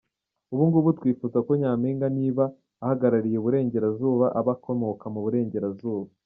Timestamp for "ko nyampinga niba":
1.45-2.43